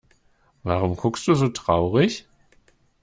[0.63, 2.25] Warum guckst du so traurig?